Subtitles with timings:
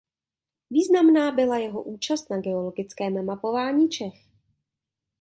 [0.69, 4.13] Významná byla jeho účast na geologickém mapování Čech.